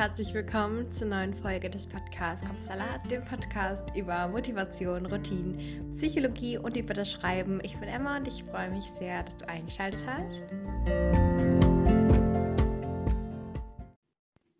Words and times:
herzlich 0.00 0.32
willkommen 0.32 0.90
zur 0.90 1.08
neuen 1.08 1.34
Folge 1.34 1.68
des 1.68 1.86
Podcasts 1.86 2.46
Kopfsalat, 2.46 3.10
dem 3.10 3.22
Podcast 3.22 3.84
über 3.94 4.28
Motivation, 4.28 5.04
Routinen, 5.04 5.90
Psychologie 5.90 6.56
und 6.56 6.74
über 6.78 6.94
das 6.94 7.12
Schreiben. 7.12 7.60
Ich 7.62 7.78
bin 7.78 7.86
Emma 7.86 8.16
und 8.16 8.26
ich 8.26 8.42
freue 8.44 8.70
mich 8.70 8.86
sehr, 8.86 9.22
dass 9.22 9.36
du 9.36 9.46
eingeschaltet 9.46 10.00
hast. 10.06 10.46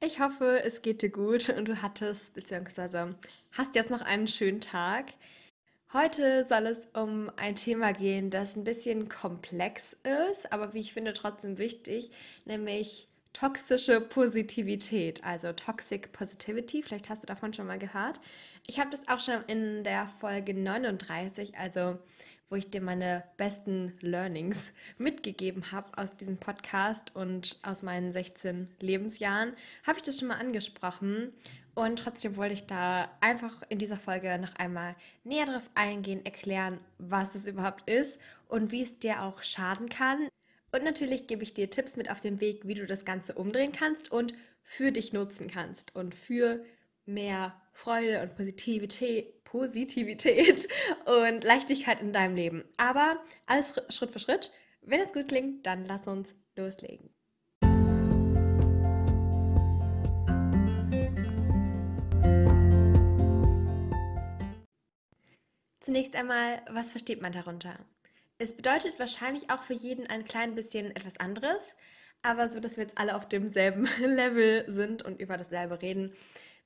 Ich 0.04 0.20
hoffe, 0.20 0.62
es 0.62 0.82
geht 0.82 1.00
dir 1.00 1.08
gut 1.08 1.48
und 1.48 1.68
du 1.68 1.80
hattest 1.80 2.34
bzw. 2.34 3.14
hast 3.52 3.74
jetzt 3.74 3.90
noch 3.90 4.02
einen 4.02 4.28
schönen 4.28 4.60
Tag. 4.60 5.06
Heute 5.94 6.46
soll 6.50 6.66
es 6.66 6.86
um 6.92 7.32
ein 7.36 7.56
Thema 7.56 7.94
gehen, 7.94 8.28
das 8.28 8.56
ein 8.56 8.64
bisschen 8.64 9.08
komplex 9.08 9.96
ist, 10.30 10.52
aber 10.52 10.74
wie 10.74 10.80
ich 10.80 10.92
finde 10.92 11.14
trotzdem 11.14 11.56
wichtig, 11.56 12.10
nämlich 12.44 13.08
toxische 13.32 14.00
Positivität, 14.00 15.24
also 15.24 15.52
Toxic 15.52 16.12
Positivity. 16.12 16.82
Vielleicht 16.82 17.08
hast 17.08 17.22
du 17.22 17.26
davon 17.26 17.54
schon 17.54 17.66
mal 17.66 17.78
gehört. 17.78 18.20
Ich 18.66 18.78
habe 18.78 18.90
das 18.90 19.08
auch 19.08 19.20
schon 19.20 19.42
in 19.46 19.84
der 19.84 20.06
Folge 20.20 20.54
39, 20.54 21.56
also 21.56 21.98
wo 22.48 22.56
ich 22.56 22.70
dir 22.70 22.80
meine 22.80 23.22
besten 23.36 23.96
Learnings 24.00 24.74
mitgegeben 24.98 25.70
habe 25.70 25.96
aus 25.96 26.16
diesem 26.16 26.36
Podcast 26.36 27.14
und 27.14 27.58
aus 27.62 27.82
meinen 27.82 28.12
16 28.12 28.68
Lebensjahren, 28.80 29.54
habe 29.86 29.98
ich 29.98 30.02
das 30.02 30.18
schon 30.18 30.28
mal 30.28 30.38
angesprochen. 30.38 31.32
Und 31.74 32.00
trotzdem 32.00 32.36
wollte 32.36 32.54
ich 32.54 32.66
da 32.66 33.08
einfach 33.20 33.62
in 33.68 33.78
dieser 33.78 33.96
Folge 33.96 34.36
noch 34.38 34.54
einmal 34.56 34.96
näher 35.22 35.46
drauf 35.46 35.70
eingehen, 35.76 36.24
erklären, 36.24 36.80
was 36.98 37.36
es 37.36 37.46
überhaupt 37.46 37.88
ist 37.88 38.18
und 38.48 38.72
wie 38.72 38.82
es 38.82 38.98
dir 38.98 39.22
auch 39.22 39.42
schaden 39.44 39.88
kann. 39.88 40.28
Und 40.72 40.84
natürlich 40.84 41.26
gebe 41.26 41.42
ich 41.42 41.54
dir 41.54 41.68
Tipps 41.68 41.96
mit 41.96 42.10
auf 42.10 42.20
den 42.20 42.40
Weg, 42.40 42.66
wie 42.66 42.74
du 42.74 42.86
das 42.86 43.04
Ganze 43.04 43.34
umdrehen 43.34 43.72
kannst 43.72 44.12
und 44.12 44.34
für 44.62 44.92
dich 44.92 45.12
nutzen 45.12 45.48
kannst 45.48 45.94
und 45.96 46.14
für 46.14 46.64
mehr 47.06 47.60
Freude 47.72 48.22
und 48.22 48.36
Positivität, 48.36 49.42
Positivität 49.42 50.68
und 51.28 51.42
Leichtigkeit 51.42 52.00
in 52.00 52.12
deinem 52.12 52.36
Leben. 52.36 52.64
Aber 52.76 53.20
alles 53.46 53.82
Schritt 53.88 54.12
für 54.12 54.20
Schritt. 54.20 54.52
Wenn 54.82 55.00
es 55.00 55.12
gut 55.12 55.28
klingt, 55.28 55.66
dann 55.66 55.84
lass 55.86 56.06
uns 56.06 56.34
loslegen. 56.56 57.10
Zunächst 65.80 66.14
einmal, 66.14 66.62
was 66.70 66.92
versteht 66.92 67.20
man 67.20 67.32
darunter? 67.32 67.76
Es 68.42 68.54
bedeutet 68.54 68.98
wahrscheinlich 68.98 69.50
auch 69.50 69.62
für 69.62 69.74
jeden 69.74 70.06
ein 70.06 70.24
klein 70.24 70.54
bisschen 70.54 70.96
etwas 70.96 71.18
anderes, 71.18 71.74
aber 72.22 72.48
so, 72.48 72.58
dass 72.58 72.78
wir 72.78 72.84
jetzt 72.84 72.96
alle 72.96 73.14
auf 73.14 73.28
demselben 73.28 73.84
Level 74.00 74.64
sind 74.66 75.02
und 75.02 75.20
über 75.20 75.36
dasselbe 75.36 75.82
reden, 75.82 76.14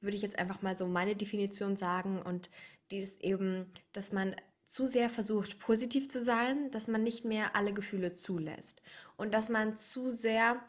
würde 0.00 0.14
ich 0.14 0.22
jetzt 0.22 0.39
einfach 0.39 0.62
mal 0.62 0.77
so 0.77 0.86
meine 0.86 1.17
Definition 1.17 1.75
sagen 1.75 2.22
und 2.22 2.48
die 2.92 2.98
ist 2.98 3.20
eben, 3.25 3.67
dass 3.92 4.12
man 4.12 4.36
zu 4.64 4.86
sehr 4.86 5.11
versucht, 5.11 5.58
positiv 5.58 6.08
zu 6.08 6.22
sein, 6.22 6.70
dass 6.70 6.86
man 6.86 7.02
nicht 7.02 7.25
mehr 7.25 7.56
alle 7.56 7.75
Gefühle 7.75 8.12
zulässt 8.12 8.80
und 9.17 9.34
dass 9.34 9.48
man 9.48 9.77
zu 9.77 10.12
sehr 10.12 10.62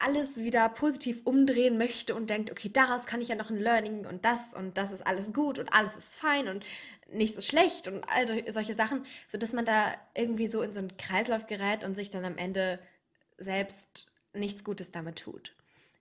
alles 0.00 0.38
wieder 0.38 0.68
positiv 0.70 1.20
umdrehen 1.24 1.78
möchte 1.78 2.14
und 2.14 2.30
denkt, 2.30 2.50
okay, 2.50 2.70
daraus 2.72 3.06
kann 3.06 3.20
ich 3.20 3.28
ja 3.28 3.34
noch 3.34 3.50
ein 3.50 3.60
Learning 3.60 4.06
und 4.06 4.24
das 4.24 4.54
und 4.54 4.78
das 4.78 4.92
ist 4.92 5.06
alles 5.06 5.32
gut 5.32 5.58
und 5.58 5.72
alles 5.72 5.96
ist 5.96 6.14
fein 6.14 6.48
und 6.48 6.64
nicht 7.12 7.34
so 7.34 7.40
schlecht 7.42 7.86
und 7.86 8.02
all 8.08 8.50
solche 8.50 8.74
Sachen, 8.74 9.04
sodass 9.28 9.52
man 9.52 9.66
da 9.66 9.94
irgendwie 10.14 10.46
so 10.46 10.62
in 10.62 10.72
so 10.72 10.78
einen 10.78 10.96
Kreislauf 10.96 11.46
gerät 11.46 11.84
und 11.84 11.96
sich 11.96 12.08
dann 12.08 12.24
am 12.24 12.38
Ende 12.38 12.78
selbst 13.36 14.10
nichts 14.32 14.64
Gutes 14.64 14.90
damit 14.90 15.18
tut. 15.18 15.54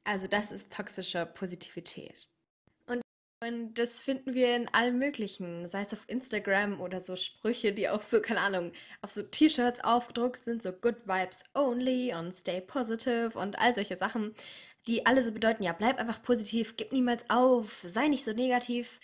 Also 0.06 0.28
das 0.28 0.52
ist 0.52 0.72
toxische 0.72 1.26
Positivität. 1.26 2.28
Und 3.50 3.80
das 3.80 4.00
finden 4.00 4.36
wir 4.36 4.56
in 4.56 4.68
allem 4.76 5.00
Möglichen, 5.00 5.68
sei 5.68 5.82
es 5.82 5.92
auf 5.94 6.04
Instagram 6.08 6.80
oder 6.80 7.00
so 7.00 7.16
Sprüche, 7.16 7.74
die 7.74 7.90
auch 7.90 8.04
so, 8.04 8.22
keine 8.22 8.42
Ahnung, 8.42 8.74
auf 9.02 9.10
so 9.10 9.24
T-Shirts 9.24 9.84
aufgedruckt 9.84 10.44
sind, 10.46 10.62
so 10.62 10.72
Good 10.72 11.08
Vibes 11.08 11.46
Only 11.56 12.14
und 12.14 12.36
Stay 12.36 12.62
Positive 12.62 13.32
und 13.34 13.58
all 13.58 13.74
solche 13.74 13.98
Sachen, 13.98 14.36
die 14.88 15.08
alle 15.08 15.24
so 15.24 15.32
bedeuten, 15.32 15.64
ja, 15.64 15.74
bleib 15.74 15.98
einfach 15.98 16.22
positiv, 16.22 16.78
gib 16.78 16.92
niemals 16.92 17.28
auf, 17.32 17.84
sei 17.92 18.08
nicht 18.08 18.24
so 18.24 18.34
negativ, 18.34 19.00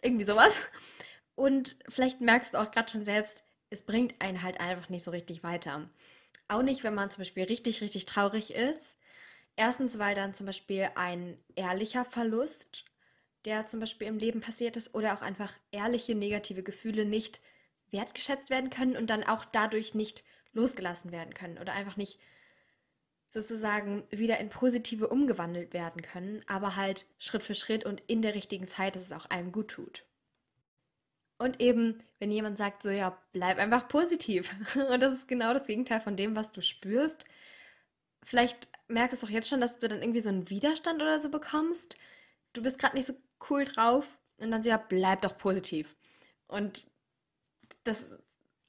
irgendwie 0.00 0.24
sowas. 0.24 0.70
Und 1.34 1.76
vielleicht 1.90 2.22
merkst 2.22 2.54
du 2.54 2.62
auch 2.62 2.70
gerade 2.70 2.90
schon 2.90 3.04
selbst, 3.04 3.44
es 3.68 3.82
bringt 3.82 4.14
einen 4.22 4.42
halt 4.42 4.58
einfach 4.58 4.88
nicht 4.88 5.04
so 5.04 5.10
richtig 5.10 5.42
weiter. 5.42 5.90
Auch 6.48 6.62
nicht, 6.62 6.82
wenn 6.82 6.94
man 6.94 7.10
zum 7.10 7.20
Beispiel 7.20 7.44
richtig, 7.44 7.82
richtig 7.82 8.06
traurig 8.06 8.54
ist. 8.54 8.96
Erstens, 9.56 9.98
weil 9.98 10.14
dann 10.14 10.32
zum 10.32 10.46
Beispiel 10.46 10.88
ein 10.94 11.36
ehrlicher 11.56 12.06
Verlust 12.06 12.86
der 13.44 13.66
zum 13.66 13.80
Beispiel 13.80 14.06
im 14.06 14.18
Leben 14.18 14.40
passiert 14.40 14.76
ist, 14.76 14.94
oder 14.94 15.14
auch 15.14 15.22
einfach 15.22 15.52
ehrliche 15.70 16.14
negative 16.14 16.62
Gefühle 16.62 17.04
nicht 17.04 17.40
wertgeschätzt 17.90 18.50
werden 18.50 18.70
können 18.70 18.96
und 18.96 19.10
dann 19.10 19.24
auch 19.24 19.44
dadurch 19.44 19.94
nicht 19.94 20.24
losgelassen 20.52 21.12
werden 21.12 21.34
können 21.34 21.58
oder 21.58 21.72
einfach 21.72 21.96
nicht 21.96 22.18
sozusagen 23.32 24.04
wieder 24.10 24.38
in 24.38 24.50
positive 24.50 25.08
umgewandelt 25.08 25.72
werden 25.72 26.02
können, 26.02 26.42
aber 26.46 26.76
halt 26.76 27.06
Schritt 27.18 27.42
für 27.42 27.54
Schritt 27.54 27.84
und 27.84 28.02
in 28.06 28.22
der 28.22 28.34
richtigen 28.34 28.68
Zeit, 28.68 28.94
dass 28.94 29.04
es 29.04 29.12
auch 29.12 29.26
einem 29.26 29.52
gut 29.52 29.68
tut. 29.68 30.04
Und 31.38 31.60
eben, 31.60 31.98
wenn 32.20 32.30
jemand 32.30 32.56
sagt, 32.56 32.82
so 32.82 32.90
ja, 32.90 33.18
bleib 33.32 33.58
einfach 33.58 33.88
positiv. 33.88 34.54
Und 34.76 35.00
das 35.02 35.12
ist 35.12 35.26
genau 35.26 35.52
das 35.52 35.66
Gegenteil 35.66 36.00
von 36.00 36.14
dem, 36.16 36.36
was 36.36 36.52
du 36.52 36.62
spürst. 36.62 37.24
Vielleicht 38.22 38.68
merkst 38.86 39.12
du 39.12 39.16
es 39.16 39.28
auch 39.28 39.34
jetzt 39.34 39.48
schon, 39.48 39.60
dass 39.60 39.80
du 39.80 39.88
dann 39.88 40.02
irgendwie 40.02 40.20
so 40.20 40.28
einen 40.28 40.48
Widerstand 40.50 41.02
oder 41.02 41.18
so 41.18 41.30
bekommst. 41.30 41.96
Du 42.52 42.62
bist 42.62 42.78
gerade 42.78 42.94
nicht 42.94 43.06
so 43.06 43.14
cool 43.50 43.64
drauf. 43.64 44.18
Und 44.38 44.50
dann 44.50 44.62
so, 44.62 44.70
ja, 44.70 44.76
bleib 44.76 45.22
doch 45.22 45.36
positiv. 45.38 45.96
Und 46.46 46.86
das 47.84 48.18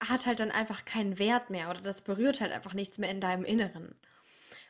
hat 0.02 0.26
halt 0.26 0.40
dann 0.40 0.52
einfach 0.52 0.86
keinen 0.86 1.18
Wert 1.20 1.50
mehr 1.50 1.70
oder 1.70 1.82
das 1.82 2.02
berührt 2.02 2.42
halt 2.42 2.52
einfach 2.52 2.74
nichts 2.74 2.98
mehr 2.98 3.10
in 3.10 3.22
deinem 3.22 3.46
Inneren. 3.46 3.96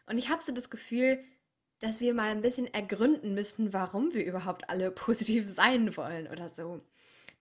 Und 0.06 0.18
ich 0.18 0.30
habe 0.30 0.42
so 0.42 0.52
das 0.52 0.70
Gefühl, 0.70 1.24
dass 1.80 2.00
wir 2.00 2.14
mal 2.14 2.30
ein 2.30 2.42
bisschen 2.42 2.74
ergründen 2.74 3.34
müssten, 3.34 3.74
warum 3.74 4.14
wir 4.14 4.26
überhaupt 4.26 4.70
alle 4.70 4.92
positiv 4.92 5.50
sein 5.50 5.96
wollen 5.98 6.28
oder 6.28 6.50
so. 6.50 6.82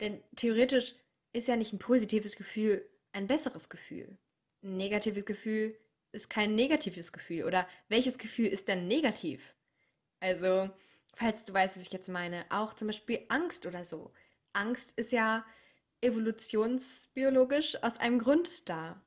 Denn 0.01 0.23
theoretisch 0.37 0.95
ist 1.33 1.49
ja 1.49 1.57
nicht 1.57 1.73
ein 1.73 1.79
positives 1.79 2.37
Gefühl 2.37 2.89
ein 3.13 3.27
besseres 3.27 3.69
Gefühl. 3.69 4.19
Ein 4.63 4.77
negatives 4.77 5.27
Gefühl 5.27 5.77
ist 6.13 6.31
kein 6.31 6.55
negatives 6.55 7.13
Gefühl. 7.13 7.45
Oder 7.45 7.69
welches 7.89 8.19
Gefühl 8.19 8.47
ist 8.47 8.69
denn 8.69 8.87
negativ? 8.89 9.55
Also, 10.21 10.71
falls 11.15 11.45
du 11.45 11.53
weißt, 11.53 11.77
was 11.77 11.83
ich 11.83 11.93
jetzt 11.93 12.09
meine, 12.09 12.45
auch 12.51 12.75
zum 12.75 12.89
Beispiel 12.89 13.25
Angst 13.29 13.67
oder 13.67 13.85
so. 13.85 14.13
Angst 14.53 14.93
ist 14.99 15.13
ja 15.13 15.45
evolutionsbiologisch 16.01 17.83
aus 17.83 17.99
einem 17.99 18.19
Grund 18.19 18.69
da. 18.69 19.01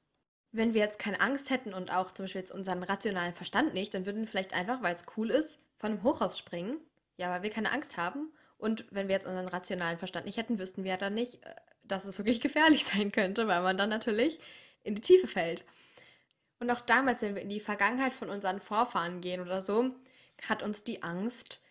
Wenn 0.52 0.74
wir 0.74 0.82
jetzt 0.82 1.00
keine 1.00 1.20
Angst 1.20 1.50
hätten 1.50 1.74
und 1.74 1.92
auch 1.92 2.12
zum 2.12 2.26
Beispiel 2.26 2.42
jetzt 2.42 2.52
unseren 2.52 2.84
rationalen 2.84 3.34
Verstand 3.34 3.74
nicht, 3.74 3.94
dann 3.94 4.06
würden 4.06 4.22
wir 4.22 4.28
vielleicht 4.28 4.54
einfach, 4.54 4.82
weil 4.82 4.96
es 4.96 5.06
cool 5.18 5.30
ist, 5.30 5.60
von 5.78 5.92
einem 5.92 6.04
Hochhaus 6.04 6.38
springen. 6.38 6.78
Ja, 7.18 7.30
weil 7.30 7.44
wir 7.44 7.50
keine 7.50 7.72
Angst 7.72 7.98
haben. 7.98 8.32
Und 8.58 8.86
wenn 8.90 9.08
wir 9.08 9.16
jetzt 9.16 9.28
unseren 9.28 9.48
rationalen 9.48 9.98
Verstand 9.98 10.26
nicht 10.26 10.38
hätten, 10.38 10.60
wüssten 10.60 10.84
wir 10.84 10.92
ja 10.92 10.98
dann 10.98 11.14
nicht, 11.14 11.44
äh, 11.44 11.56
dass 11.84 12.06
es 12.06 12.18
wirklich 12.18 12.42
gefährlich 12.42 12.86
sein 12.86 13.12
könnte, 13.12 13.48
weil 13.48 13.62
man 13.62 13.78
dann 13.78 13.90
natürlich 13.90 14.40
in 14.84 14.96
die 14.96 15.02
Tiefe 15.02 15.28
fällt. 15.28 15.66
Und 16.60 16.72
auch 16.72 16.82
damals, 16.82 17.22
wenn 17.22 17.36
wir 17.36 17.42
in 17.42 17.50
die 17.50 17.60
Vergangenheit 17.60 18.14
von 18.14 18.30
unseren 18.30 18.62
Vorfahren 18.62 19.20
gehen 19.20 19.42
oder 19.42 19.62
so, 19.62 19.90
hat 20.48 20.64
uns 20.64 20.84
die 20.84 21.04
Angst 21.04 21.65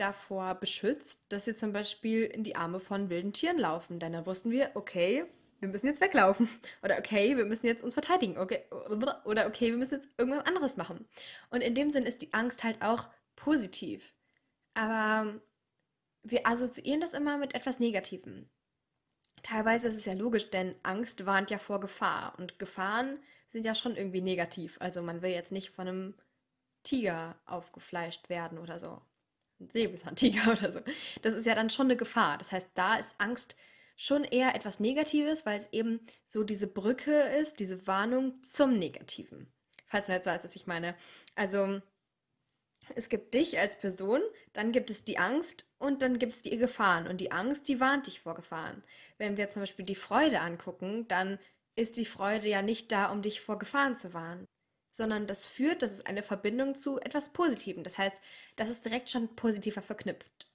davor 0.00 0.54
beschützt, 0.54 1.20
dass 1.28 1.44
sie 1.44 1.54
zum 1.54 1.72
Beispiel 1.72 2.24
in 2.24 2.42
die 2.42 2.56
Arme 2.56 2.80
von 2.80 3.10
wilden 3.10 3.32
Tieren 3.32 3.58
laufen. 3.58 4.00
Denn 4.00 4.12
dann 4.12 4.26
wussten 4.26 4.50
wir, 4.50 4.70
okay, 4.74 5.24
wir 5.60 5.68
müssen 5.68 5.86
jetzt 5.86 6.00
weglaufen. 6.00 6.48
Oder 6.82 6.98
okay, 6.98 7.36
wir 7.36 7.44
müssen 7.44 7.66
jetzt 7.66 7.84
uns 7.84 7.94
verteidigen. 7.94 8.38
Okay, 8.38 8.64
oder 9.24 9.46
okay, 9.46 9.70
wir 9.70 9.76
müssen 9.76 9.94
jetzt 9.94 10.08
irgendwas 10.16 10.46
anderes 10.46 10.76
machen. 10.76 11.06
Und 11.50 11.60
in 11.60 11.74
dem 11.74 11.90
Sinn 11.90 12.04
ist 12.04 12.22
die 12.22 12.32
Angst 12.32 12.64
halt 12.64 12.80
auch 12.82 13.08
positiv. 13.36 14.14
Aber 14.74 15.40
wir 16.22 16.46
assoziieren 16.46 17.00
das 17.00 17.14
immer 17.14 17.36
mit 17.36 17.54
etwas 17.54 17.78
Negativem. 17.78 18.48
Teilweise 19.42 19.88
ist 19.88 19.96
es 19.96 20.04
ja 20.04 20.12
logisch, 20.14 20.50
denn 20.50 20.74
Angst 20.82 21.26
warnt 21.26 21.50
ja 21.50 21.58
vor 21.58 21.80
Gefahr. 21.80 22.38
Und 22.38 22.58
Gefahren 22.58 23.18
sind 23.50 23.64
ja 23.64 23.74
schon 23.74 23.96
irgendwie 23.96 24.20
negativ. 24.20 24.78
Also 24.80 25.02
man 25.02 25.22
will 25.22 25.30
jetzt 25.30 25.52
nicht 25.52 25.70
von 25.70 25.88
einem 25.88 26.14
Tiger 26.82 27.38
aufgefleischt 27.44 28.28
werden 28.30 28.58
oder 28.58 28.78
so 28.78 29.02
ein 29.60 29.70
Säbelzahntiger 29.70 30.52
oder 30.52 30.72
so. 30.72 30.80
Das 31.22 31.34
ist 31.34 31.46
ja 31.46 31.54
dann 31.54 31.70
schon 31.70 31.86
eine 31.86 31.96
Gefahr. 31.96 32.38
Das 32.38 32.52
heißt, 32.52 32.70
da 32.74 32.96
ist 32.96 33.14
Angst 33.18 33.56
schon 33.96 34.24
eher 34.24 34.54
etwas 34.54 34.80
Negatives, 34.80 35.44
weil 35.44 35.58
es 35.58 35.68
eben 35.72 36.00
so 36.26 36.42
diese 36.42 36.66
Brücke 36.66 37.12
ist, 37.12 37.60
diese 37.60 37.86
Warnung 37.86 38.42
zum 38.42 38.78
Negativen. 38.78 39.52
Falls 39.86 40.06
du 40.06 40.12
jetzt 40.12 40.26
weißt, 40.26 40.44
was 40.44 40.56
ich 40.56 40.66
meine. 40.66 40.96
Also, 41.34 41.82
es 42.94 43.08
gibt 43.08 43.34
dich 43.34 43.58
als 43.58 43.78
Person, 43.78 44.22
dann 44.52 44.72
gibt 44.72 44.90
es 44.90 45.04
die 45.04 45.18
Angst 45.18 45.70
und 45.78 46.02
dann 46.02 46.18
gibt 46.18 46.32
es 46.32 46.42
die 46.42 46.56
Gefahren. 46.56 47.06
Und 47.06 47.20
die 47.20 47.32
Angst, 47.32 47.68
die 47.68 47.78
warnt 47.78 48.06
dich 48.06 48.20
vor 48.20 48.34
Gefahren. 48.34 48.82
Wenn 49.18 49.36
wir 49.36 49.50
zum 49.50 49.62
Beispiel 49.62 49.84
die 49.84 49.94
Freude 49.94 50.40
angucken, 50.40 51.06
dann 51.08 51.38
ist 51.76 51.96
die 51.96 52.06
Freude 52.06 52.48
ja 52.48 52.62
nicht 52.62 52.90
da, 52.92 53.12
um 53.12 53.22
dich 53.22 53.40
vor 53.40 53.58
Gefahren 53.58 53.96
zu 53.96 54.14
warnen. 54.14 54.46
Sondern 54.92 55.26
das 55.26 55.46
führt, 55.46 55.82
das 55.82 55.92
ist 55.92 56.06
eine 56.06 56.22
Verbindung 56.22 56.74
zu 56.74 56.98
etwas 57.00 57.32
Positivem. 57.32 57.82
Das 57.84 57.98
heißt, 57.98 58.20
das 58.56 58.68
ist 58.68 58.84
direkt 58.84 59.10
schon 59.10 59.34
positiver 59.36 59.82
verknüpft. 59.82 60.48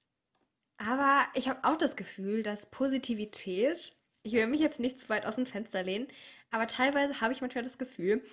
Aber 0.77 1.25
ich 1.33 1.47
habe 1.47 1.63
auch 1.63 1.77
das 1.77 1.95
Gefühl, 1.95 2.43
dass 2.43 2.69
Positivität, 2.69 3.95
ich 4.23 4.33
will 4.33 4.47
mich 4.47 4.59
jetzt 4.59 4.79
nicht 4.79 4.99
zu 4.99 5.09
weit 5.09 5.25
aus 5.25 5.35
dem 5.35 5.45
Fenster 5.45 5.83
lehnen, 5.83 6.07
aber 6.51 6.67
teilweise 6.67 7.21
habe 7.21 7.33
ich 7.33 7.41
manchmal 7.41 7.63
das 7.63 7.77
Gefühl, 7.77 8.23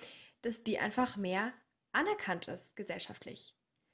dass 0.41 0.63
die 0.63 0.79
einfach 0.79 1.15
mehr 1.15 1.53
anerkannt 1.93 2.47
ist 2.47 2.75
gesellschaftlich. 2.75 3.53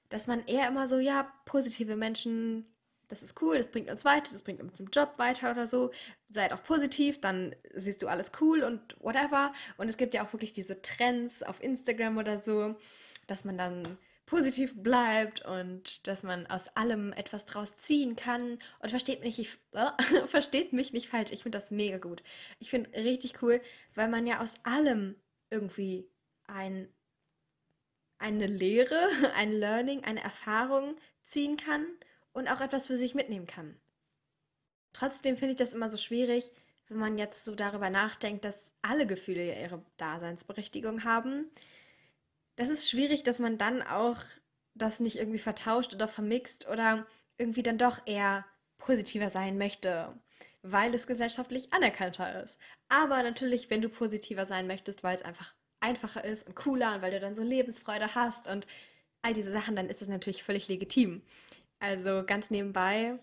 Dass 0.10 0.26
man 0.26 0.46
eher 0.48 0.68
immer 0.68 0.88
so, 0.88 0.98
ja, 0.98 1.32
positive 1.46 1.96
Menschen, 1.96 2.66
das 3.10 3.24
ist 3.24 3.42
cool, 3.42 3.58
das 3.58 3.70
bringt 3.70 3.90
uns 3.90 4.06
weiter, 4.06 4.32
das 4.32 4.44
bringt 4.44 4.62
uns 4.62 4.80
im 4.80 4.88
Job 4.88 5.16
weiter 5.18 5.52
oder 5.52 5.66
so. 5.68 5.92
Seid 6.30 6.54
auch 6.54 6.64
positiv, 6.64 7.20
dann 7.20 7.56
siehst 7.74 8.02
du 8.02 8.08
alles 8.08 8.32
cool 8.40 8.64
und 8.64 8.96
whatever. 9.00 9.52
Und 9.78 9.90
es 9.90 9.98
gibt 9.98 10.14
ja 10.14 10.24
auch 10.24 10.32
wirklich 10.32 10.54
diese 10.54 10.82
Trends 10.82 11.44
auf 11.44 11.62
Instagram 11.62 12.18
oder 12.18 12.38
so, 12.38 12.76
dass 13.28 13.44
man 13.44 13.58
dann 13.58 13.98
positiv 14.28 14.76
bleibt 14.76 15.44
und 15.44 16.08
dass 16.08 16.22
man 16.22 16.46
aus 16.46 16.70
allem 16.78 17.12
etwas 17.14 17.48
draus 17.48 17.78
ziehen 17.78 18.16
kann. 18.16 18.60
Und 18.80 18.92
versteht 18.92 19.22
mich, 19.22 19.40
ich, 19.40 19.58
äh, 19.72 19.90
versteht 20.28 20.72
mich 20.72 20.94
nicht 20.94 21.10
falsch, 21.10 21.32
ich 21.32 21.42
finde 21.42 21.58
das 21.58 21.72
mega 21.72 21.98
gut. 21.98 22.22
Ich 22.60 22.70
finde 22.70 22.92
richtig 22.94 23.42
cool, 23.42 23.60
weil 23.96 24.08
man 24.08 24.28
ja 24.28 24.40
aus 24.40 24.54
allem 24.62 25.16
irgendwie 25.50 26.08
ein, 26.46 26.88
eine 28.20 28.46
Lehre, 28.46 29.10
ein 29.36 29.52
Learning, 29.52 30.04
eine 30.04 30.22
Erfahrung 30.22 30.96
ziehen 31.26 31.58
kann 31.58 31.88
und 32.34 32.48
auch 32.48 32.62
etwas 32.62 32.88
für 32.88 32.98
sich 32.98 33.16
mitnehmen 33.16 33.48
kann. 33.48 33.80
Trotzdem 34.94 35.38
finde 35.38 35.52
ich 35.52 35.58
das 35.58 35.74
immer 35.74 35.92
so 35.92 35.98
schwierig, 35.98 36.52
wenn 36.88 36.98
man 36.98 37.18
jetzt 37.18 37.46
so 37.46 37.56
darüber 37.56 37.90
nachdenkt, 37.90 38.46
dass 38.46 38.74
alle 38.82 39.06
Gefühle 39.06 39.46
ja 39.46 39.62
ihre 39.62 39.84
Daseinsberechtigung 39.98 41.04
haben. 41.04 41.50
Das 42.56 42.70
ist 42.70 42.90
schwierig, 42.90 43.24
dass 43.24 43.40
man 43.40 43.58
dann 43.58 43.82
auch 43.84 44.24
das 44.74 45.00
nicht 45.00 45.18
irgendwie 45.18 45.40
vertauscht 45.40 45.94
oder 45.94 46.08
vermixt 46.08 46.68
oder 46.68 47.06
irgendwie 47.38 47.64
dann 47.64 47.78
doch 47.78 48.06
eher 48.06 48.46
positiver 48.78 49.30
sein 49.30 49.58
möchte, 49.58 50.10
weil 50.62 50.94
es 50.96 51.08
gesellschaftlich 51.08 51.72
anerkannter 51.74 52.42
ist. 52.44 52.60
Aber 52.88 53.22
natürlich, 53.22 53.70
wenn 53.70 53.82
du 53.82 53.90
positiver 53.90 54.46
sein 54.46 54.68
möchtest, 54.68 55.04
weil 55.04 55.16
es 55.16 55.22
einfach 55.22 55.54
einfacher 55.80 56.24
ist 56.24 56.48
und 56.48 56.56
cooler 56.56 56.96
und 56.96 57.02
weil 57.02 57.12
du 57.12 57.20
dann 57.20 57.36
so 57.36 57.44
Lebensfreude 57.44 58.16
hast 58.16 58.48
und 58.48 58.68
all 59.22 59.34
diese 59.34 59.52
Sachen, 59.52 59.76
dann 59.76 59.90
ist 59.90 60.02
es 60.02 60.08
natürlich 60.08 60.44
völlig 60.44 60.68
legitim. 60.68 61.22
Also 61.80 62.24
ganz 62.26 62.50
nebenbei, 62.50 63.16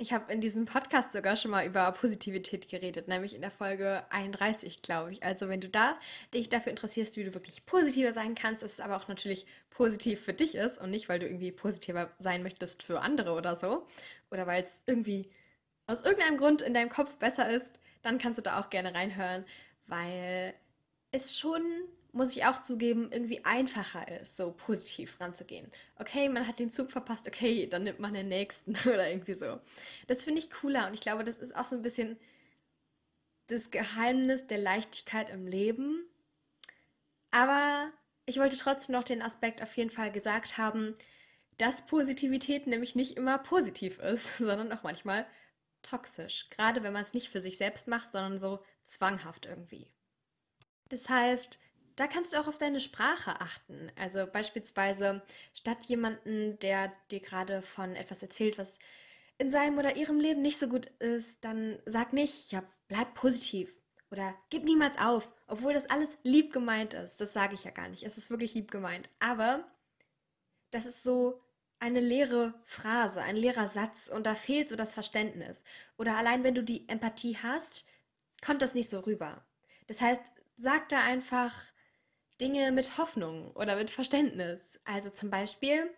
ich 0.00 0.14
habe 0.14 0.32
in 0.32 0.40
diesem 0.40 0.64
Podcast 0.64 1.12
sogar 1.12 1.36
schon 1.36 1.50
mal 1.50 1.66
über 1.66 1.92
Positivität 1.92 2.68
geredet, 2.68 3.06
nämlich 3.06 3.34
in 3.34 3.42
der 3.42 3.50
Folge 3.50 4.02
31, 4.10 4.80
glaube 4.80 5.12
ich. 5.12 5.22
Also 5.22 5.48
wenn 5.48 5.60
du 5.60 5.68
da 5.68 5.98
dich 6.32 6.48
dafür 6.48 6.70
interessierst, 6.70 7.16
wie 7.18 7.24
du 7.24 7.34
wirklich 7.34 7.66
positiver 7.66 8.14
sein 8.14 8.34
kannst, 8.34 8.62
dass 8.62 8.72
es 8.72 8.80
aber 8.80 8.96
auch 8.96 9.08
natürlich 9.08 9.44
positiv 9.68 10.22
für 10.24 10.32
dich 10.32 10.54
ist 10.54 10.78
und 10.78 10.88
nicht, 10.90 11.10
weil 11.10 11.18
du 11.18 11.26
irgendwie 11.26 11.52
positiver 11.52 12.10
sein 12.18 12.42
möchtest 12.42 12.82
für 12.82 13.00
andere 13.02 13.32
oder 13.32 13.56
so, 13.56 13.86
oder 14.30 14.46
weil 14.46 14.64
es 14.64 14.80
irgendwie 14.86 15.28
aus 15.86 16.00
irgendeinem 16.00 16.38
Grund 16.38 16.62
in 16.62 16.72
deinem 16.72 16.88
Kopf 16.88 17.16
besser 17.16 17.50
ist, 17.50 17.78
dann 18.00 18.18
kannst 18.18 18.38
du 18.38 18.42
da 18.42 18.58
auch 18.58 18.70
gerne 18.70 18.94
reinhören, 18.94 19.44
weil 19.86 20.54
es 21.12 21.38
schon 21.38 21.62
muss 22.12 22.36
ich 22.36 22.44
auch 22.44 22.60
zugeben, 22.60 23.10
irgendwie 23.12 23.44
einfacher 23.44 24.20
ist, 24.20 24.36
so 24.36 24.52
positiv 24.52 25.20
ranzugehen. 25.20 25.70
Okay, 25.96 26.28
man 26.28 26.46
hat 26.46 26.58
den 26.58 26.70
Zug 26.70 26.90
verpasst, 26.90 27.28
okay, 27.28 27.66
dann 27.66 27.84
nimmt 27.84 28.00
man 28.00 28.14
den 28.14 28.28
nächsten 28.28 28.72
oder 28.88 29.08
irgendwie 29.08 29.34
so. 29.34 29.60
Das 30.06 30.24
finde 30.24 30.40
ich 30.40 30.50
cooler 30.50 30.86
und 30.86 30.94
ich 30.94 31.00
glaube, 31.00 31.24
das 31.24 31.38
ist 31.38 31.54
auch 31.54 31.64
so 31.64 31.76
ein 31.76 31.82
bisschen 31.82 32.18
das 33.46 33.70
Geheimnis 33.70 34.46
der 34.46 34.58
Leichtigkeit 34.58 35.30
im 35.30 35.46
Leben. 35.46 36.04
Aber 37.30 37.92
ich 38.26 38.38
wollte 38.38 38.56
trotzdem 38.56 38.94
noch 38.94 39.04
den 39.04 39.22
Aspekt 39.22 39.62
auf 39.62 39.76
jeden 39.76 39.90
Fall 39.90 40.12
gesagt 40.12 40.58
haben, 40.58 40.94
dass 41.58 41.84
Positivität 41.86 42.66
nämlich 42.66 42.94
nicht 42.94 43.16
immer 43.16 43.38
positiv 43.38 43.98
ist, 43.98 44.36
sondern 44.38 44.72
auch 44.72 44.82
manchmal 44.82 45.26
toxisch. 45.82 46.48
Gerade 46.50 46.82
wenn 46.82 46.92
man 46.92 47.02
es 47.02 47.14
nicht 47.14 47.28
für 47.28 47.40
sich 47.40 47.56
selbst 47.56 47.88
macht, 47.88 48.12
sondern 48.12 48.38
so 48.38 48.62
zwanghaft 48.84 49.46
irgendwie. 49.46 49.90
Das 50.88 51.08
heißt, 51.08 51.60
da 52.00 52.06
kannst 52.06 52.32
du 52.32 52.40
auch 52.40 52.48
auf 52.48 52.56
deine 52.56 52.80
Sprache 52.80 53.40
achten. 53.40 53.92
Also 53.94 54.26
beispielsweise 54.26 55.20
statt 55.52 55.84
jemanden, 55.84 56.58
der 56.60 56.92
dir 57.10 57.20
gerade 57.20 57.60
von 57.60 57.94
etwas 57.94 58.22
erzählt, 58.22 58.56
was 58.56 58.78
in 59.36 59.50
seinem 59.50 59.78
oder 59.78 59.96
ihrem 59.96 60.18
Leben 60.18 60.40
nicht 60.40 60.58
so 60.58 60.66
gut 60.66 60.86
ist, 60.86 61.44
dann 61.44 61.78
sag 61.84 62.14
nicht, 62.14 62.52
ja, 62.52 62.62
bleib 62.88 63.14
positiv 63.14 63.74
oder 64.10 64.34
gib 64.48 64.64
niemals 64.64 64.98
auf, 64.98 65.30
obwohl 65.46 65.74
das 65.74 65.90
alles 65.90 66.08
lieb 66.22 66.52
gemeint 66.54 66.94
ist. 66.94 67.20
Das 67.20 67.34
sage 67.34 67.54
ich 67.54 67.64
ja 67.64 67.70
gar 67.70 67.88
nicht. 67.88 68.02
Es 68.02 68.16
ist 68.16 68.30
wirklich 68.30 68.54
lieb 68.54 68.70
gemeint. 68.70 69.10
Aber 69.18 69.64
das 70.70 70.86
ist 70.86 71.02
so 71.02 71.38
eine 71.80 72.00
leere 72.00 72.54
Phrase, 72.64 73.22
ein 73.22 73.36
leerer 73.36 73.68
Satz 73.68 74.08
und 74.08 74.24
da 74.24 74.34
fehlt 74.34 74.70
so 74.70 74.76
das 74.76 74.94
Verständnis. 74.94 75.62
Oder 75.98 76.16
allein 76.16 76.44
wenn 76.44 76.54
du 76.54 76.62
die 76.62 76.88
Empathie 76.88 77.36
hast, 77.42 77.86
kommt 78.44 78.62
das 78.62 78.74
nicht 78.74 78.88
so 78.88 79.00
rüber. 79.00 79.44
Das 79.86 80.00
heißt, 80.00 80.22
sag 80.56 80.88
da 80.88 81.00
einfach, 81.02 81.54
Dinge 82.40 82.72
mit 82.72 82.98
Hoffnung 82.98 83.52
oder 83.52 83.76
mit 83.76 83.90
Verständnis. 83.90 84.78
Also 84.84 85.10
zum 85.10 85.30
Beispiel, 85.30 85.90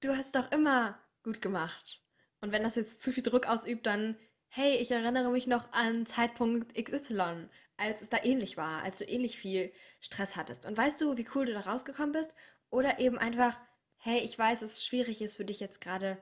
du 0.00 0.16
hast 0.16 0.34
doch 0.34 0.50
immer 0.52 0.98
gut 1.22 1.42
gemacht. 1.42 2.00
Und 2.40 2.52
wenn 2.52 2.62
das 2.62 2.76
jetzt 2.76 3.02
zu 3.02 3.12
viel 3.12 3.22
Druck 3.22 3.46
ausübt, 3.46 3.86
dann, 3.86 4.16
hey, 4.48 4.76
ich 4.76 4.90
erinnere 4.90 5.30
mich 5.30 5.46
noch 5.46 5.72
an 5.72 6.06
Zeitpunkt 6.06 6.74
XY, 6.74 7.48
als 7.76 8.00
es 8.02 8.08
da 8.08 8.18
ähnlich 8.22 8.56
war, 8.56 8.82
als 8.82 8.98
du 8.98 9.04
ähnlich 9.04 9.38
viel 9.38 9.72
Stress 10.00 10.36
hattest. 10.36 10.66
Und 10.66 10.76
weißt 10.76 11.00
du, 11.00 11.16
wie 11.16 11.26
cool 11.34 11.46
du 11.46 11.52
da 11.52 11.60
rausgekommen 11.60 12.12
bist? 12.12 12.34
Oder 12.70 13.00
eben 13.00 13.18
einfach, 13.18 13.60
hey, 13.96 14.20
ich 14.20 14.38
weiß, 14.38 14.60
dass 14.60 14.74
es 14.74 14.86
schwierig 14.86 15.20
ist 15.22 15.36
für 15.36 15.44
dich 15.44 15.58
jetzt 15.60 15.80
gerade 15.80 16.18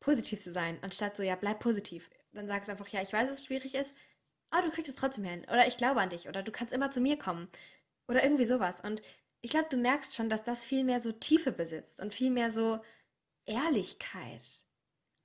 positiv 0.00 0.40
zu 0.40 0.52
sein, 0.52 0.78
anstatt 0.82 1.16
so, 1.16 1.22
ja, 1.22 1.36
bleib 1.36 1.60
positiv. 1.60 2.08
Dann 2.32 2.48
sagst 2.48 2.68
du 2.68 2.72
einfach, 2.72 2.88
ja, 2.88 3.02
ich 3.02 3.12
weiß, 3.12 3.28
dass 3.28 3.40
es 3.40 3.46
schwierig 3.46 3.74
ist, 3.74 3.94
aber 4.50 4.62
du 4.66 4.70
kriegst 4.70 4.88
es 4.88 4.94
trotzdem 4.96 5.24
hin. 5.24 5.44
Oder 5.44 5.66
ich 5.66 5.76
glaube 5.76 6.00
an 6.00 6.10
dich. 6.10 6.28
Oder 6.28 6.42
du 6.42 6.52
kannst 6.52 6.72
immer 6.72 6.90
zu 6.90 7.00
mir 7.00 7.16
kommen. 7.18 7.48
Oder 8.10 8.24
irgendwie 8.24 8.44
sowas. 8.44 8.80
Und 8.80 9.00
ich 9.40 9.52
glaube, 9.52 9.68
du 9.70 9.76
merkst 9.76 10.16
schon, 10.16 10.28
dass 10.28 10.42
das 10.42 10.64
viel 10.64 10.82
mehr 10.82 10.98
so 10.98 11.12
Tiefe 11.12 11.52
besitzt 11.52 12.00
und 12.00 12.12
viel 12.12 12.30
mehr 12.30 12.50
so 12.50 12.80
Ehrlichkeit. 13.46 14.64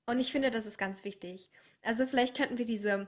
Und 0.05 0.19
ich 0.19 0.31
finde, 0.31 0.51
das 0.51 0.67
ist 0.67 0.77
ganz 0.77 1.03
wichtig. 1.03 1.49
Also 1.81 2.05
vielleicht 2.05 2.37
könnten 2.37 2.59
wir 2.59 2.65
diese 2.65 3.07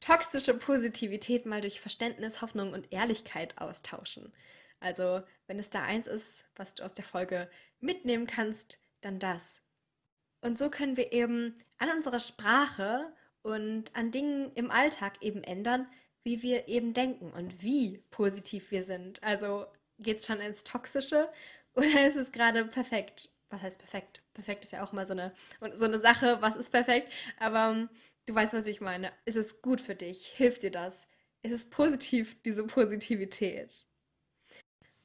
toxische 0.00 0.54
Positivität 0.54 1.44
mal 1.44 1.60
durch 1.60 1.82
Verständnis, 1.82 2.40
Hoffnung 2.40 2.72
und 2.72 2.90
Ehrlichkeit 2.90 3.58
austauschen. 3.58 4.32
Also, 4.80 5.22
wenn 5.48 5.58
es 5.58 5.68
da 5.68 5.82
eins 5.82 6.06
ist, 6.06 6.46
was 6.56 6.74
du 6.74 6.84
aus 6.84 6.94
der 6.94 7.04
Folge 7.04 7.50
mitnehmen 7.80 8.26
kannst, 8.26 8.78
dann 9.02 9.18
das. 9.18 9.60
Und 10.40 10.58
so 10.58 10.70
können 10.70 10.96
wir 10.96 11.12
eben 11.12 11.54
an 11.76 11.90
unserer 11.90 12.20
Sprache 12.20 13.12
und 13.42 13.94
an 13.94 14.12
Dingen 14.12 14.50
im 14.54 14.70
Alltag 14.70 15.20
eben 15.20 15.42
ändern, 15.42 15.88
wie 16.24 16.42
wir 16.42 16.68
eben 16.68 16.92
denken 16.94 17.32
und 17.32 17.62
wie 17.62 17.98
positiv 18.10 18.70
wir 18.70 18.84
sind. 18.84 19.22
Also 19.22 19.66
geht 19.98 20.18
es 20.18 20.26
schon 20.26 20.40
ins 20.40 20.64
Toxische 20.64 21.30
oder 21.74 22.06
ist 22.06 22.16
es 22.16 22.32
gerade 22.32 22.64
perfekt? 22.64 23.30
Was 23.50 23.62
heißt 23.62 23.78
perfekt? 23.78 24.22
Perfekt 24.34 24.64
ist 24.64 24.72
ja 24.72 24.84
auch 24.84 24.92
mal 24.92 25.06
so 25.06 25.12
eine, 25.12 25.32
so 25.74 25.86
eine 25.86 25.98
Sache, 25.98 26.38
was 26.40 26.56
ist 26.56 26.70
perfekt? 26.70 27.10
Aber 27.38 27.70
ähm, 27.72 27.88
du 28.26 28.34
weißt, 28.34 28.52
was 28.52 28.66
ich 28.66 28.80
meine. 28.80 29.10
Ist 29.24 29.36
es 29.36 29.62
gut 29.62 29.80
für 29.80 29.94
dich? 29.94 30.26
Hilft 30.26 30.62
dir 30.62 30.70
das? 30.70 31.06
Ist 31.42 31.52
es 31.52 31.70
positiv, 31.70 32.42
diese 32.42 32.64
Positivität? 32.66 33.86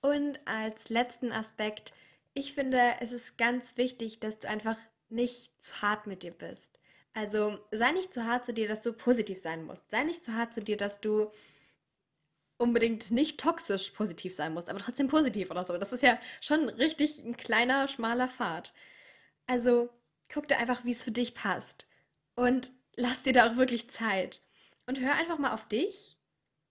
Und 0.01 0.39
als 0.45 0.89
letzten 0.89 1.31
Aspekt, 1.31 1.93
ich 2.33 2.53
finde, 2.53 2.95
es 2.99 3.11
ist 3.11 3.37
ganz 3.37 3.77
wichtig, 3.77 4.19
dass 4.19 4.39
du 4.39 4.49
einfach 4.49 4.77
nicht 5.09 5.51
zu 5.63 5.81
hart 5.81 6.07
mit 6.07 6.23
dir 6.23 6.31
bist. 6.31 6.79
Also 7.13 7.59
sei 7.71 7.91
nicht 7.91 8.13
zu 8.13 8.25
hart 8.25 8.45
zu 8.45 8.53
dir, 8.53 8.67
dass 8.67 8.81
du 8.81 8.93
positiv 8.93 9.39
sein 9.39 9.65
musst. 9.65 9.83
Sei 9.91 10.03
nicht 10.03 10.25
zu 10.25 10.33
hart 10.33 10.53
zu 10.53 10.61
dir, 10.61 10.77
dass 10.77 10.99
du 10.99 11.31
unbedingt 12.57 13.11
nicht 13.11 13.39
toxisch 13.39 13.91
positiv 13.91 14.33
sein 14.33 14.53
musst, 14.53 14.69
aber 14.69 14.79
trotzdem 14.79 15.07
positiv 15.07 15.51
oder 15.51 15.65
so. 15.65 15.77
Das 15.77 15.93
ist 15.93 16.03
ja 16.03 16.19
schon 16.41 16.69
richtig 16.69 17.23
ein 17.23 17.37
kleiner, 17.37 17.87
schmaler 17.87 18.29
Pfad. 18.29 18.73
Also 19.47 19.89
guck 20.31 20.47
dir 20.47 20.57
einfach, 20.57 20.85
wie 20.85 20.91
es 20.91 21.03
für 21.03 21.11
dich 21.11 21.35
passt. 21.35 21.87
Und 22.35 22.71
lass 22.95 23.23
dir 23.23 23.33
da 23.33 23.47
auch 23.47 23.57
wirklich 23.57 23.89
Zeit. 23.89 24.41
Und 24.87 24.99
hör 24.99 25.13
einfach 25.15 25.37
mal 25.37 25.53
auf 25.53 25.67
dich 25.67 26.17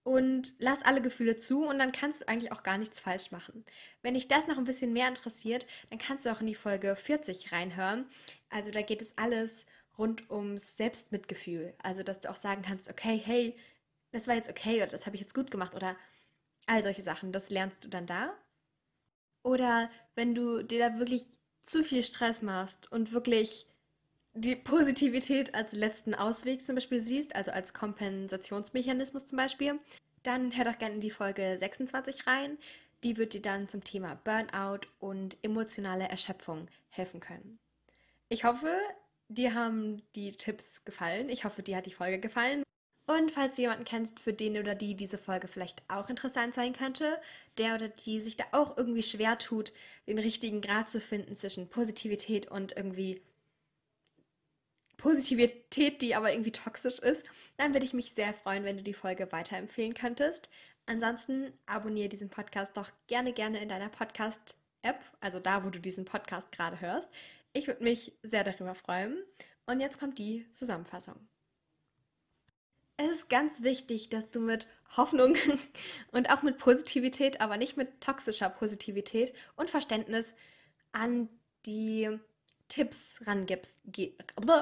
und 0.04 0.54
lass 0.58 0.82
alle 0.82 1.00
Gefühle 1.00 1.36
zu 1.36 1.64
und 1.64 1.78
dann 1.78 1.92
kannst 1.92 2.22
du 2.22 2.28
eigentlich 2.28 2.52
auch 2.52 2.62
gar 2.62 2.78
nichts 2.78 2.98
falsch 2.98 3.30
machen. 3.30 3.64
Wenn 4.02 4.14
dich 4.14 4.28
das 4.28 4.46
noch 4.46 4.58
ein 4.58 4.64
bisschen 4.64 4.92
mehr 4.92 5.08
interessiert, 5.08 5.66
dann 5.90 5.98
kannst 5.98 6.26
du 6.26 6.32
auch 6.32 6.40
in 6.40 6.46
die 6.46 6.54
Folge 6.54 6.96
40 6.96 7.52
reinhören. 7.52 8.06
Also 8.50 8.70
da 8.70 8.82
geht 8.82 9.00
es 9.00 9.16
alles 9.16 9.64
rund 9.98 10.30
ums 10.30 10.76
Selbstmitgefühl. 10.76 11.74
Also, 11.82 12.02
dass 12.02 12.20
du 12.20 12.30
auch 12.30 12.36
sagen 12.36 12.62
kannst, 12.62 12.88
okay, 12.88 13.20
hey, 13.22 13.56
das 14.12 14.28
war 14.28 14.34
jetzt 14.34 14.50
okay 14.50 14.82
oder 14.82 14.90
das 14.92 15.06
habe 15.06 15.16
ich 15.16 15.22
jetzt 15.22 15.34
gut 15.34 15.50
gemacht 15.50 15.74
oder 15.74 15.96
all 16.66 16.82
solche 16.82 17.02
Sachen. 17.02 17.32
Das 17.32 17.50
lernst 17.50 17.84
du 17.84 17.88
dann 17.88 18.06
da. 18.06 18.34
Oder 19.42 19.90
wenn 20.14 20.34
du 20.34 20.62
dir 20.62 20.78
da 20.78 20.98
wirklich 20.98 21.28
zu 21.62 21.82
viel 21.82 22.02
Stress 22.02 22.42
machst 22.42 22.90
und 22.92 23.12
wirklich 23.12 23.66
die 24.34 24.56
Positivität 24.56 25.54
als 25.54 25.72
letzten 25.72 26.14
Ausweg 26.14 26.62
zum 26.62 26.74
Beispiel 26.74 27.00
siehst, 27.00 27.36
also 27.36 27.50
als 27.50 27.74
Kompensationsmechanismus 27.74 29.26
zum 29.26 29.36
Beispiel, 29.36 29.78
dann 30.22 30.56
hör 30.56 30.64
doch 30.64 30.78
gerne 30.78 30.96
in 30.96 31.00
die 31.00 31.10
Folge 31.10 31.56
26 31.58 32.26
rein. 32.26 32.58
Die 33.04 33.16
wird 33.16 33.34
dir 33.34 33.42
dann 33.42 33.68
zum 33.68 33.82
Thema 33.82 34.14
Burnout 34.24 34.86
und 35.00 35.36
emotionale 35.42 36.08
Erschöpfung 36.08 36.68
helfen 36.88 37.20
können. 37.20 37.58
Ich 38.28 38.44
hoffe, 38.44 38.74
dir 39.34 39.54
haben 39.54 40.02
die 40.14 40.32
Tipps 40.32 40.84
gefallen. 40.84 41.28
Ich 41.28 41.44
hoffe, 41.44 41.62
dir 41.62 41.76
hat 41.76 41.86
die 41.86 41.94
Folge 41.94 42.18
gefallen. 42.18 42.62
Und 43.06 43.32
falls 43.32 43.56
du 43.56 43.62
jemanden 43.62 43.84
kennst, 43.84 44.20
für 44.20 44.32
den 44.32 44.56
oder 44.56 44.74
die 44.74 44.94
diese 44.94 45.18
Folge 45.18 45.48
vielleicht 45.48 45.82
auch 45.88 46.08
interessant 46.08 46.54
sein 46.54 46.72
könnte, 46.72 47.20
der 47.58 47.74
oder 47.74 47.88
die 47.88 48.20
sich 48.20 48.36
da 48.36 48.44
auch 48.52 48.76
irgendwie 48.76 49.02
schwer 49.02 49.38
tut, 49.38 49.72
den 50.06 50.18
richtigen 50.18 50.60
Grad 50.60 50.88
zu 50.88 51.00
finden 51.00 51.34
zwischen 51.34 51.68
Positivität 51.68 52.50
und 52.50 52.76
irgendwie 52.76 53.20
Positivität, 54.96 56.00
die 56.00 56.14
aber 56.14 56.32
irgendwie 56.32 56.52
toxisch 56.52 57.00
ist, 57.00 57.24
dann 57.56 57.72
würde 57.72 57.84
ich 57.84 57.92
mich 57.92 58.12
sehr 58.12 58.32
freuen, 58.34 58.62
wenn 58.62 58.76
du 58.76 58.84
die 58.84 58.94
Folge 58.94 59.32
weiterempfehlen 59.32 59.94
könntest. 59.94 60.48
Ansonsten 60.86 61.52
abonniere 61.66 62.08
diesen 62.08 62.30
Podcast 62.30 62.76
doch 62.76 62.90
gerne, 63.08 63.32
gerne 63.32 63.60
in 63.60 63.68
deiner 63.68 63.88
Podcast-App, 63.88 65.00
also 65.20 65.40
da, 65.40 65.64
wo 65.64 65.70
du 65.70 65.80
diesen 65.80 66.04
Podcast 66.04 66.52
gerade 66.52 66.80
hörst. 66.80 67.10
Ich 67.52 67.66
würde 67.66 67.84
mich 67.84 68.16
sehr 68.22 68.44
darüber 68.44 68.74
freuen. 68.74 69.22
Und 69.66 69.80
jetzt 69.80 69.98
kommt 69.98 70.18
die 70.18 70.50
Zusammenfassung. 70.52 71.28
Es 72.96 73.10
ist 73.10 73.28
ganz 73.30 73.62
wichtig, 73.62 74.10
dass 74.10 74.30
du 74.30 74.40
mit 74.40 74.68
Hoffnung 74.96 75.36
und 76.12 76.30
auch 76.30 76.42
mit 76.42 76.58
Positivität, 76.58 77.40
aber 77.40 77.56
nicht 77.56 77.76
mit 77.76 78.00
toxischer 78.00 78.50
Positivität 78.50 79.34
und 79.56 79.70
Verständnis 79.70 80.34
an 80.92 81.28
die 81.66 82.18
Tipps 82.68 83.20
rangibst, 83.26 83.74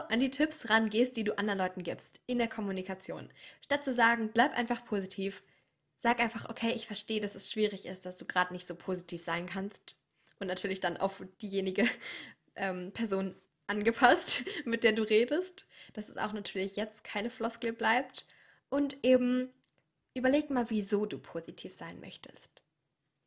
an 0.09 0.21
die 0.21 0.31
Tipps 0.31 0.69
rangehst, 0.69 1.17
die 1.17 1.25
du 1.25 1.39
anderen 1.39 1.59
Leuten 1.59 1.83
gibst 1.83 2.21
in 2.27 2.39
der 2.39 2.49
Kommunikation. 2.49 3.33
Statt 3.65 3.85
zu 3.85 3.95
sagen, 3.95 4.31
bleib 4.33 4.57
einfach 4.57 4.85
positiv, 4.85 5.45
sag 5.99 6.19
einfach, 6.21 6.49
okay, 6.49 6.73
ich 6.73 6.87
verstehe, 6.87 7.21
dass 7.21 7.35
es 7.35 7.53
schwierig 7.53 7.87
ist, 7.87 8.07
dass 8.07 8.17
du 8.17 8.25
gerade 8.25 8.53
nicht 8.53 8.67
so 8.67 8.75
positiv 8.75 9.23
sein 9.23 9.47
kannst. 9.47 9.97
Und 10.39 10.47
natürlich 10.47 10.81
dann 10.81 10.97
auf 10.97 11.23
diejenige 11.43 11.87
ähm, 12.61 12.93
Person 12.93 13.35
angepasst, 13.67 14.45
mit 14.65 14.85
der 14.85 14.93
du 14.93 15.03
redest, 15.03 15.69
dass 15.95 16.09
es 16.09 16.17
auch 16.17 16.33
natürlich 16.33 16.77
jetzt 16.77 17.05
keine 17.05 17.31
Floskel 17.31 17.73
bleibt. 17.73 18.27
Und 18.69 19.05
eben 19.05 19.53
überleg 20.15 20.51
mal, 20.51 20.71
wieso 20.71 21.07
du 21.07 21.19
positiv 21.19 21.73
sein 21.73 22.01
möchtest 22.01 22.61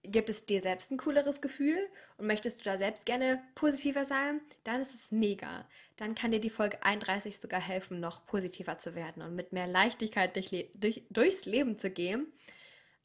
gibt 0.04 0.30
es 0.30 0.46
dir 0.46 0.62
selbst 0.62 0.92
ein 0.92 0.98
cooleres 0.98 1.42
Gefühl 1.42 1.78
und 2.18 2.28
möchtest 2.28 2.60
du 2.60 2.64
da 2.66 2.78
selbst 2.78 3.06
gerne 3.06 3.42
positiver 3.56 4.06
sein, 4.06 4.42
dann 4.64 4.82
ist 4.82 4.94
es 4.94 5.12
mega. 5.12 5.68
Dann 5.96 6.14
kann 6.14 6.32
dir 6.32 6.42
die 6.42 6.50
Folge 6.50 6.84
31 6.84 7.38
sogar 7.38 7.62
helfen, 7.62 8.00
noch 8.00 8.26
positiver 8.26 8.78
zu 8.78 8.96
werden 8.96 9.24
und 9.24 9.36
mit 9.36 9.54
mehr 9.54 9.68
Leichtigkeit 9.68 10.36
durch, 10.36 10.70
durch, 10.76 11.04
durchs 11.10 11.46
Leben 11.46 11.80
zu 11.80 11.90
gehen. 11.90 12.28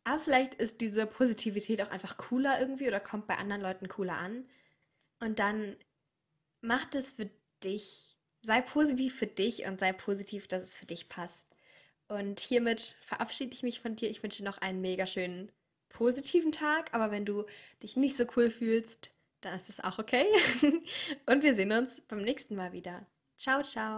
Aber 0.04 0.20
vielleicht 0.20 0.54
ist 0.54 0.80
diese 0.80 1.06
Positivität 1.06 1.80
auch 1.82 1.90
einfach 1.90 2.16
cooler 2.16 2.60
irgendwie 2.60 2.88
oder 2.88 3.00
kommt 3.00 3.26
bei 3.26 3.36
anderen 3.36 3.62
Leuten 3.62 3.88
cooler 3.88 4.16
an. 4.16 4.48
Und 5.20 5.38
dann 5.38 5.76
macht 6.60 6.94
es 6.94 7.12
für 7.12 7.30
dich, 7.62 8.16
sei 8.42 8.60
positiv 8.62 9.16
für 9.16 9.26
dich 9.26 9.66
und 9.66 9.80
sei 9.80 9.92
positiv, 9.92 10.48
dass 10.48 10.62
es 10.62 10.76
für 10.76 10.86
dich 10.86 11.08
passt. 11.08 11.46
Und 12.08 12.40
hiermit 12.40 12.96
verabschiede 13.02 13.52
ich 13.52 13.62
mich 13.62 13.80
von 13.80 13.96
dir. 13.96 14.10
Ich 14.10 14.22
wünsche 14.22 14.38
dir 14.38 14.48
noch 14.48 14.58
einen 14.58 14.80
mega 14.80 15.06
schönen 15.06 15.52
positiven 15.90 16.52
Tag, 16.52 16.94
aber 16.94 17.10
wenn 17.10 17.24
du 17.24 17.44
dich 17.82 17.96
nicht 17.96 18.16
so 18.16 18.24
cool 18.36 18.50
fühlst, 18.50 19.10
dann 19.40 19.56
ist 19.56 19.68
es 19.68 19.80
auch 19.80 19.98
okay. 19.98 20.26
Und 21.26 21.42
wir 21.42 21.54
sehen 21.54 21.72
uns 21.72 22.00
beim 22.02 22.22
nächsten 22.22 22.56
Mal 22.56 22.72
wieder. 22.72 23.06
Ciao, 23.36 23.62
ciao. 23.62 23.97